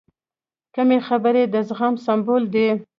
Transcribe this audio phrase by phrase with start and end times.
[0.75, 2.67] کمې خبرې، د زغم سمبول دی.